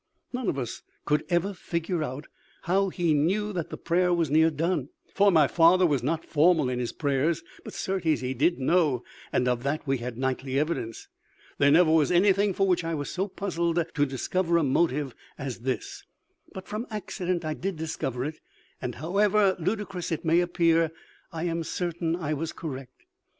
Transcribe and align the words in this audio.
None 0.33 0.49
of 0.49 0.57
us 0.57 0.81
ever 1.29 1.49
could 1.53 1.57
find 1.59 2.03
out 2.03 2.25
how 2.63 2.89
he 2.89 3.13
knew 3.13 3.53
that 3.53 3.69
the 3.69 3.77
prayer 3.77 4.11
was 4.11 4.31
near 4.31 4.49
done, 4.49 4.89
for 5.13 5.31
my 5.31 5.45
father 5.47 5.85
was 5.85 6.01
not 6.01 6.25
formal 6.25 6.69
in 6.69 6.79
his 6.79 6.91
prayers; 6.91 7.43
but 7.63 7.75
certes 7.75 8.21
he 8.21 8.33
did 8.33 8.57
know, 8.57 9.03
and 9.31 9.47
of 9.47 9.61
that 9.61 9.85
we 9.85 9.99
had 9.99 10.17
nightly 10.17 10.57
evidence. 10.57 11.07
There 11.59 11.69
never 11.69 11.91
was 11.91 12.11
anything 12.11 12.51
for 12.55 12.65
which 12.67 12.83
I 12.83 12.95
was 12.95 13.11
so 13.11 13.27
puzzled 13.27 13.85
to 13.93 14.05
discover 14.07 14.57
a 14.57 14.63
motive 14.63 15.13
as 15.37 15.59
this, 15.59 16.03
but 16.51 16.67
from 16.67 16.87
accident 16.89 17.45
I 17.45 17.53
did 17.53 17.75
discover 17.75 18.25
it; 18.25 18.39
and, 18.81 18.95
however 18.95 19.55
ludicrous 19.59 20.11
it 20.11 20.25
may 20.25 20.39
appear, 20.39 20.89
I 21.31 21.43
am 21.43 21.61
certain 21.63 22.15
I 22.15 22.33
was 22.33 22.53
correct. 22.53 23.05